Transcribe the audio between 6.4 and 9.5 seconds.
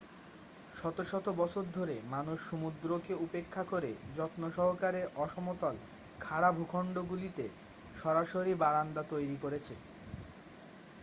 ভূখণ্ডগুলিতে সরাসরি বারান্দা তৈরি